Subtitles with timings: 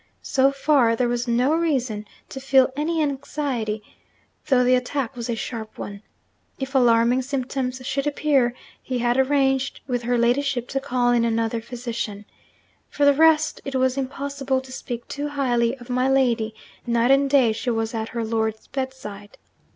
[0.23, 3.83] So far, there was no reason to feel any anxiety,
[4.47, 6.01] though the attack was a sharp one.
[6.57, 11.61] If alarming symptoms should appear, he had arranged with her ladyship to call in another
[11.61, 12.25] physician.
[12.89, 16.55] For the rest, it was impossible to speak too highly of my lady;
[16.87, 19.37] night and day, she was at her lord's bedside.